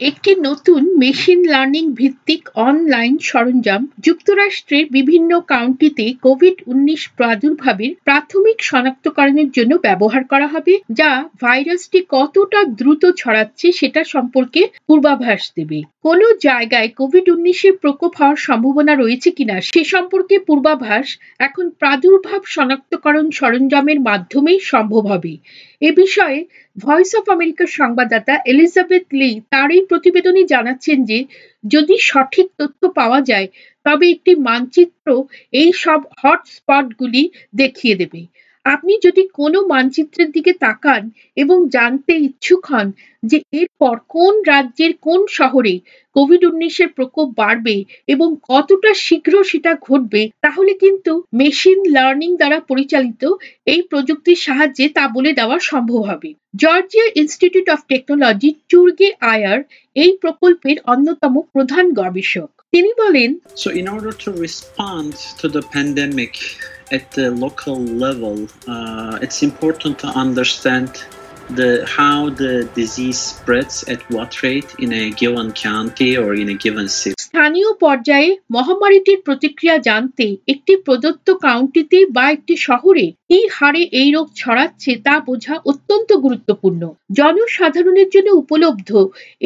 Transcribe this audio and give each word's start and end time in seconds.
একটি 0.00 0.30
নতুন 0.40 0.82
machine 0.98 1.40
learning 1.44 1.84
ভিত্তিক 1.92 2.42
অনলাইন 2.68 3.14
সরঞ্জাম 3.30 3.82
যুক্তরাষ্ট্রের 4.00 4.84
বিভিন্ন 4.90 5.30
কাউন্টিতে 5.40 6.06
কোভিড 6.22 6.56
উনিশ 6.66 7.02
প্রাদুর্ভাবের 7.08 7.92
প্রাথমিক 8.04 8.58
শনাক্তকরণের 8.62 9.48
জন্য 9.50 9.72
ব্যবহার 9.76 10.22
করা 10.24 10.46
হবে, 10.46 10.74
যা 10.90 11.10
ভাইরাসটি 11.40 11.98
কতটা 12.08 12.60
দ্রুত 12.80 13.02
ছড়াচ্ছে 13.16 13.66
সেটা 13.72 14.00
সম্পর্কে 14.04 14.62
পূর্বাভাস 14.88 15.42
দেবে। 15.56 15.78
কোন 16.02 16.20
জায়গায় 16.40 16.88
কোভিড 17.00 17.26
উনিশের 17.28 17.74
প্রকোপ 17.76 18.12
হওয়ার 18.16 18.38
সম্ভাবনা 18.38 18.94
রয়েছে 18.94 19.30
কিনা 19.30 19.56
সে 19.60 19.82
সম্পর্কে 19.84 20.36
পূর্বাভাস 20.38 21.06
এখন 21.40 21.64
প্রাদুর্ভাব 21.80 22.42
শনাক্তকরণ 22.46 23.26
সরঞ্জামের 23.30 23.98
মাধ্যমেই 24.00 24.60
সম্ভব 24.62 25.02
হবে। 25.06 25.32
এ 25.82 25.90
বিষয়ে 25.92 26.38
ভয়েস 26.76 27.10
অফ 27.14 27.24
আমেরিকার 27.30 27.68
সংবাদদাতা 27.80 28.34
এলিজাবেথ 28.44 29.04
লি 29.12 29.30
তার 29.50 29.68
এই 29.70 29.82
প্রতিবেদনে 29.88 30.42
জানাচ্ছেন 30.44 30.98
যে, 31.04 31.18
যদি 31.64 31.94
সঠিক 32.02 32.46
তথ্য 32.58 32.80
পাওয়া 32.94 33.20
যায়, 33.22 33.48
তবে 33.86 34.04
একটি 34.10 34.32
মানচিত্র 34.40 35.06
এই 35.52 35.70
সব 35.82 36.00
হটস্পটগুলি 36.20 37.22
দেখিয়ে 37.54 37.94
দেবে। 37.94 38.20
আপনি 38.68 38.92
যদি 39.06 39.22
কোনো 39.32 39.58
মানচিত্রের 39.66 40.28
দিকে 40.30 40.52
তাকান 40.64 41.02
এবং 41.36 41.58
জানতে 41.68 42.12
ইচ্ছুক 42.18 42.62
হন 42.66 42.86
যে 43.22 43.38
এরপর 43.52 43.94
কোন 44.08 44.34
রাজ্যের 44.42 44.92
কোন 45.02 45.20
শহরে 45.28 45.74
কোভিড 46.16 46.42
উনিশের 46.44 46.88
প্রকোপ 46.88 47.28
বাড়বে 47.36 47.76
এবং 48.08 48.28
কতটা 48.48 48.90
শীঘ্র 49.06 49.32
সেটা 49.44 49.72
ঘটবে 49.86 50.22
তাহলে 50.40 50.72
কিন্তু 50.74 51.12
মেশিন 51.32 51.78
লার্নিং 51.90 52.30
দ্বারা 52.36 52.58
পরিচালিত 52.60 53.22
এই 53.66 53.80
প্রযুক্তির 53.82 54.42
সাহায্যে 54.46 54.86
তা 54.88 55.04
বলে 55.08 55.30
দেওয়া 55.32 55.56
সম্ভব 55.70 56.00
হবে। 56.10 56.30
জর্জিয়া 56.56 57.06
ইনস্টিটিউট 57.14 57.68
অফ 57.68 57.80
টেকনোলজি 57.88 58.50
চুর্গে 58.68 59.08
আয়ার 59.32 59.58
এই 59.96 60.12
প্রকল্পের 60.20 60.76
অন্যতম 60.84 61.34
প্রধান 61.52 61.84
গবেষক। 61.92 62.50
তিনি 62.70 62.90
বলেন 62.98 63.30
So, 63.54 63.68
in 63.80 63.86
order 63.88 64.12
to 64.24 64.30
respond 64.46 65.12
to 65.40 65.46
the 65.48 65.62
pandemic 65.74 66.32
at 66.90 67.10
the 67.12 67.30
local 67.32 67.78
level, 67.78 68.48
uh, 68.66 69.18
it's 69.20 69.42
important 69.42 69.98
to 70.00 70.08
understand 70.08 71.04
the 71.50 71.84
how 71.88 72.30
the 72.30 72.68
disease 72.74 73.18
spreads 73.18 73.84
at 73.84 74.00
what 74.10 74.42
rate 74.42 74.74
in 74.78 74.92
a 74.92 75.10
given 75.12 75.52
county 75.52 76.16
or 76.16 76.34
in 76.34 76.48
a 76.48 76.54
given 76.56 76.88
city. 76.90 77.14
স্থানীয় 77.28 77.70
পর্যায়ে 77.80 78.30
মহামারীটির 78.50 79.20
প্রতিক্রিয়া 79.26 79.76
জানতে 79.88 80.26
একটি 80.48 80.72
প্রদত্ত 80.86 81.26
কাউন্টিতে 81.46 81.98
বা 82.16 82.24
একটি 82.30 82.54
শহরে 82.66 83.06
কি 83.28 83.38
হারে 83.56 83.82
এই 84.00 84.10
রোগ 84.12 84.26
ছড়াচ্ছে 84.36 84.90
তা 85.06 85.14
বোঝা 85.20 85.54
অত্যন্ত 85.70 86.10
গুরুত্বপূর্ণ 86.24 86.82
জনসাধারণের 87.18 88.08
জন্য 88.14 88.28
উপলব্ধ 88.42 88.90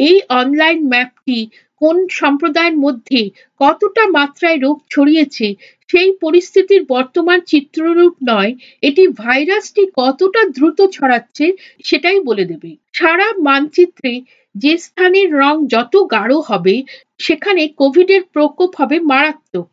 এই 0.05 0.15
অনলাইন 0.39 0.79
ম্যাপটি 0.93 1.39
কোন 1.83 1.97
সম্প্রদায়ের 2.21 2.77
মধ্যে 2.77 3.21
কতটা 3.59 4.03
মাত্রায় 4.07 4.57
রোগ 4.57 4.77
ছড়িয়েছে, 4.89 5.47
সেই 5.89 6.11
পরিস্থিতির 6.21 6.81
বর্তমান 6.85 7.39
চিত্ররূপ 7.51 8.13
নয়, 8.23 8.51
এটি 8.81 9.03
ভাইরাসটি 9.21 9.83
কতটা 9.95 10.41
দ্রুত 10.55 10.79
ছড়াচ্ছে 10.91 11.45
সেটাই 11.83 12.19
বলে 12.19 12.43
দেবে। 12.45 12.71
সারা 12.93 13.27
মানচিত্রে 13.39 14.11
যে 14.55 14.73
স্থানের 14.77 15.29
রং 15.33 15.55
যত 15.67 15.93
গাঢ় 16.11 16.39
হবে, 16.41 16.75
সেখানে 17.19 17.63
কোভিডের 17.77 18.23
প্রকোপ 18.33 18.71
হবে 18.79 18.97
মারাত্মক। 19.11 19.69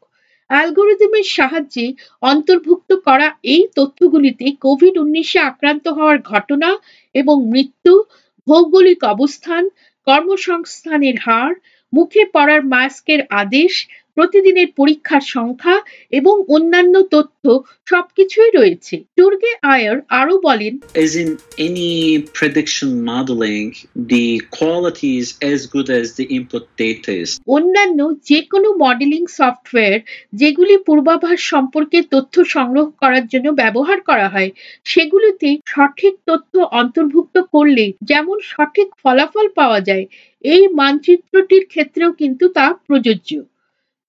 অ্যালগোরিদমের 0.50 1.26
সাহায্যে 1.36 1.86
অন্তর্ভুক্ত 2.22 2.90
করা 3.06 3.28
এই 3.44 3.62
তথ্যগুলিতে 3.76 4.46
কোভিড 4.60 4.94
উনিশে 4.98 5.40
আক্রান্ত 5.40 5.84
হওয়ার 5.88 6.18
ঘটনা 6.32 6.70
এবং 7.14 7.36
মৃত্যু, 7.52 7.92
ভৌগোলিক 8.46 9.00
অবস্থান, 9.04 9.62
কর্মসংস্থানের 10.06 11.16
হার 11.20 11.52
মুখে 11.92 12.22
পড়ার 12.34 12.60
মাস্কের 12.66 13.20
আদেশ 13.32 13.72
প্রতিদিনের 14.20 14.68
পরীক্ষার 14.78 15.24
সংখ্যা 15.36 15.76
এবং 16.12 16.34
অন্যান্য 16.56 16.94
তথ্য 17.14 17.44
সবকিছুই 17.88 18.50
রয়েছে 18.50 18.94
দুর্গে 19.18 19.52
আয়ার 19.70 19.96
আরও 20.20 20.34
বলেন 20.48 20.72
As 20.96 21.12
in 21.16 21.28
any 21.58 21.92
prediction 22.30 22.90
modeling, 23.04 23.68
the 24.06 24.26
quality 24.50 25.10
is 25.16 25.28
as 25.42 25.60
good 25.66 25.88
as 25.90 26.06
the 26.12 26.26
input 26.30 26.64
data 26.78 27.10
is. 27.22 27.30
অন্যান্য 27.56 27.98
যে 28.30 28.40
কোনো 28.52 28.68
মডেলিং 28.84 29.22
সফটওয়্যার 29.38 29.98
যেগুলি 30.40 30.74
পূর্বাভাস 30.88 31.38
সম্পর্কে 31.52 31.98
তথ্য 32.14 32.34
সংগ্রহ 32.56 32.86
করার 33.02 33.24
জন্য 33.32 33.46
ব্যবহার 33.62 33.98
করা 34.10 34.28
হয় 34.34 34.50
সেগুলিতে 34.86 35.48
সঠিক 35.72 36.14
তথ্য 36.28 36.52
অন্তর্ভুক্ত 36.80 37.36
করলে 37.54 37.84
যেমন 38.10 38.36
সঠিক 38.52 38.88
ফলাফল 39.02 39.46
পাওয়া 39.58 39.80
যায় 39.88 40.04
এই 40.44 40.62
মানচিত্রটির 40.78 41.64
ক্ষেত্রেও 41.72 42.10
কিন্তু 42.20 42.44
তা 42.56 42.66
প্রযোজ্য 42.86 43.30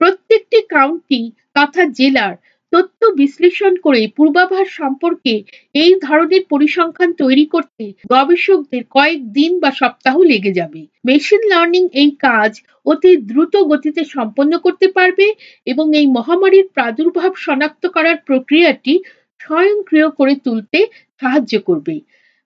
প্রত্যেকটি 0.02 0.58
কাউন্টি 0.68 1.20
তথা 1.54 1.82
জেলার 1.98 2.34
তথ্য 2.72 3.00
বিশ্লেষণ 3.16 3.72
করে 3.76 4.02
পূর্বাভাস 4.16 4.66
সম্পর্কে 4.70 5.34
এই 5.74 5.92
ধরনের 6.00 6.42
পরিসংখ্যান 6.50 7.10
তৈরি 7.12 7.46
করতে 7.46 7.84
গবেষকদের 8.10 8.82
কয়েক 8.90 9.20
দিন 9.32 9.52
বা 9.60 9.70
সপ্তাহ 9.72 10.16
লেগে 10.22 10.52
যাবে। 10.52 10.80
মেশিন 11.04 11.42
লার্নিং 11.48 11.84
এই 11.92 12.10
কাজ 12.20 12.52
অতি 12.86 13.12
দ্রুত 13.20 13.54
গতিতে 13.70 14.02
সম্পন্ন 14.04 14.52
করতে 14.58 14.86
পারবে 14.88 15.26
এবং 15.66 15.86
এই 15.94 16.06
মহামারীর 16.06 16.66
প্রাদুর্ভাব 16.74 17.32
শনাক্ত 17.36 17.82
করার 17.86 18.16
প্রক্রিয়াটি 18.26 18.94
স্বয়ংক্রিয় 19.40 20.08
করে 20.10 20.34
তুলতে 20.36 20.78
সাহায্য 21.22 21.54
করবে। 21.60 21.94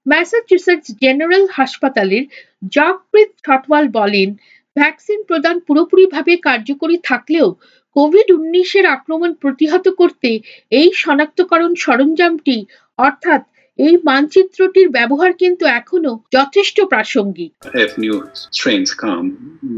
ম্যাসাচুসেটস 0.06 0.88
জেনারেল 1.02 1.44
হাসপাতালের 1.52 2.24
জগপ্রীত 2.72 3.30
ছটওয়াল 3.44 3.84
বলেন 3.88 4.28
ভ্যাকসিন 4.76 5.20
প্রদান 5.28 5.56
পুরোপুরিভাবে 5.66 6.32
কার্যকরী 6.46 6.96
থাকলেও 7.04 7.48
কোভিড 7.96 8.28
উনিশের 8.36 8.86
আক্রমণ 8.86 9.30
প্রতিহত 9.42 9.86
করতে 10.00 10.30
এই 10.72 10.88
শনাক্তকরণ 11.02 11.72
সরঞ্জামটি 11.84 12.56
অর্থাৎ 12.98 13.42
এই 13.78 13.94
মানচিত্রটির 14.04 14.88
ব্যবহার 14.88 15.32
কিন্তু 15.32 15.64
এখনও 15.80 16.12
যথেষ্ট 16.32 16.76
প্রাসঙ্গিক 16.92 17.50
if 17.84 17.90
new 17.98 18.16
strains 18.50 18.90
come 19.04 19.26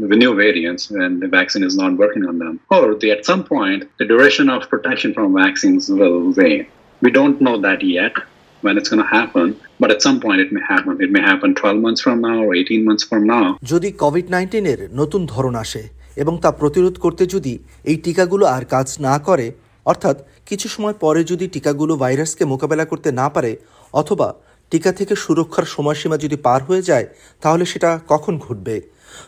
with 0.01 0.19
new 0.23 0.33
variants 0.35 0.83
and 1.03 1.13
the 1.23 1.29
vaccine 1.29 1.63
is 1.69 1.75
not 1.75 1.91
working 2.03 2.23
on 2.29 2.35
them. 2.43 2.53
Or 2.75 2.85
the, 3.01 3.09
at 3.15 3.21
some 3.25 3.43
point, 3.45 3.79
the 3.99 4.07
duration 4.13 4.45
of 4.55 4.59
protection 4.73 5.09
from 5.17 5.27
vaccines 5.45 5.83
will 5.89 6.17
wane. 6.37 6.65
We 7.01 7.09
don't 7.11 7.37
know 7.39 7.55
that 7.59 7.79
yet 7.97 8.13
when 8.61 8.77
it's 8.77 8.89
going 8.89 9.03
to 9.03 9.09
happen, 9.09 9.47
but 9.79 9.89
at 9.91 10.01
some 10.01 10.19
point 10.19 10.39
it 10.39 10.51
may 10.51 10.63
happen. 10.63 10.93
It 10.99 11.11
may 11.11 11.21
happen 11.21 11.55
12 11.55 11.77
months 11.77 12.01
from 12.01 12.21
now 12.21 12.37
or 12.39 12.51
18 12.55 12.85
months 12.85 13.03
from 13.03 13.21
now. 13.25 13.45
যদি 13.63 13.89
Covid 14.03 14.25
নাইন্টিনের 14.31 14.79
নতুন 14.93 15.21
ধরন 15.25 15.55
আসে 15.55 15.83
এবং 16.17 16.33
তা 16.41 16.49
প্রতিরোধ 16.51 16.95
করতে 16.99 17.23
যদি 17.25 17.53
এই 17.83 17.97
টিকাগুলো 17.97 18.45
আর 18.47 18.63
কাজ 18.65 18.87
না 18.99 19.15
করে 19.27 19.47
অর্থাৎ 19.85 20.17
কিছু 20.45 20.67
সময় 20.67 20.95
পরে 20.99 21.21
যদি 21.23 21.45
টিকাগুলো 21.47 21.93
ভাইরাসকে 21.97 22.43
মোকাবেলা 22.45 22.85
করতে 22.85 23.09
না 23.11 23.27
পারে 23.29 23.51
অথবা 23.93 24.27
টিকা 24.71 24.91
থেকে 24.91 25.13
সুরক্ষার 25.15 25.65
সময়সীমা 25.65 26.17
যদি 26.17 26.37
পার 26.37 26.61
হয়ে 26.63 26.87
যায় 26.89 27.05
তাহলে 27.41 27.63
সেটা 27.65 27.89
কখন 28.07 28.33
ঘটবে 28.37 28.75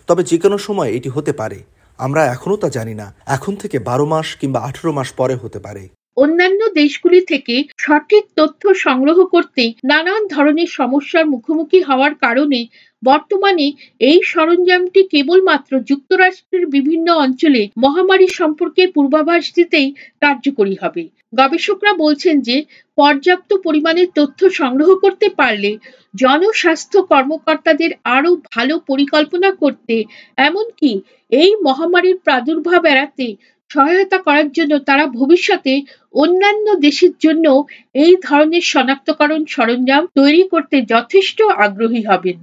তবে 0.07 0.21
যে 0.23 0.37
কোনো 0.37 0.57
সময় 0.57 0.89
এটি 0.97 1.09
হতে 1.09 1.31
পারে 1.33 1.59
আমরা 1.99 2.21
এখনও 2.25 2.57
তা 2.57 2.69
জানি 2.69 2.93
না 3.01 3.07
এখন 3.27 3.53
থেকে 3.55 3.77
বারো 3.89 4.05
মাস 4.05 4.27
কিংবা 4.39 4.59
আঠেরো 4.67 4.91
মাস 4.93 5.09
পরে 5.11 5.35
হতে 5.35 5.59
পারে 5.59 5.83
অন্যান্য 6.17 6.61
দেশগুলি 6.75 7.21
থেকে 7.21 7.55
সঠিক 7.77 8.23
তথ্য 8.35 8.61
সংগ্রহ 8.75 9.17
করতে 9.25 9.63
নানান 9.83 10.21
ধরনের 10.27 10.69
সমস্যার 10.69 11.25
মুখোমুখি 11.25 11.79
হওয়ার 11.81 12.13
কারণে 12.15 12.59
বর্তমানে 13.03 13.65
এই 13.99 14.19
সরঞ্জামটি 14.23 15.01
কেবলমাত্র 15.03 15.71
যুক্তরাষ্ট্রের 15.79 16.65
বিভিন্ন 16.67 17.07
অঞ্চলে 17.15 17.61
মহামারী 17.77 18.27
সম্পর্কে 18.31 18.83
পূর্বাভাস 18.87 19.43
দিতেই 19.55 19.87
কার্যকরী 20.21 20.75
হবে। 20.81 21.03
গবেষকরা 21.33 21.93
বলছেন 21.93 22.35
যে, 22.41 22.57
পর্যাপ্ত 22.97 23.51
পরিমাণে 23.63 24.03
তথ্য 24.15 24.39
সংগ্রহ 24.51 24.89
করতে 24.95 25.27
পারলে 25.29 25.71
জনস্বাস্থ্য 26.13 26.99
কর্মকর্তাদের 27.03 27.91
আরও 28.03 28.31
ভালো 28.51 28.75
পরিকল্পনা 28.87 29.49
করতে, 29.51 29.95
এমনকি 30.37 30.91
এই 31.31 31.51
মহামারীর 31.63 32.17
প্রাদুর্ভাব 32.17 32.81
এড়াতে 32.85 33.27
সহায়তা 33.71 34.17
করার 34.27 34.47
জন্য 34.51 34.73
তারা 34.79 35.05
ভবিষ্যতে 35.19 35.73
অন্যান্য 36.13 36.67
দেশের 36.81 37.13
জন্য 37.19 37.45
এই 37.95 38.13
ধরনের 38.21 38.63
শনাক্তকরণ 38.63 39.41
সরঞ্জাম 39.45 40.03
তৈরি 40.15 40.43
করতে 40.53 40.77
যথেষ্ট 40.93 41.39
আগ্রহী 41.65 42.01
হবেন। 42.05 42.37